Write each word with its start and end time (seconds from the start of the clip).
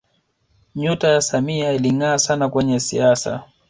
nyota 0.75 1.07
ya 1.07 1.21
samia 1.21 1.73
ilingaa 1.73 2.17
sana 2.17 2.49
kwenye 2.49 2.79
siasa 2.79 3.43